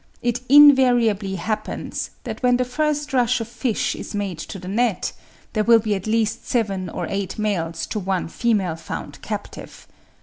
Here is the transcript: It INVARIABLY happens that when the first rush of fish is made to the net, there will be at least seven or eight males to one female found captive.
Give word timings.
It 0.23 0.41
INVARIABLY 0.49 1.35
happens 1.35 2.09
that 2.23 2.41
when 2.41 2.57
the 2.57 2.65
first 2.65 3.13
rush 3.13 3.39
of 3.39 3.47
fish 3.47 3.93
is 3.95 4.15
made 4.15 4.39
to 4.39 4.57
the 4.57 4.67
net, 4.67 5.13
there 5.53 5.63
will 5.63 5.77
be 5.77 5.93
at 5.93 6.07
least 6.07 6.47
seven 6.47 6.89
or 6.89 7.05
eight 7.07 7.37
males 7.37 7.85
to 7.85 7.99
one 7.99 8.27
female 8.27 8.77
found 8.77 9.21
captive. 9.21 9.85